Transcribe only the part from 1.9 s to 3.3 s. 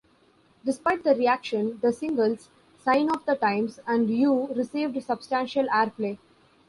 singles "Sign of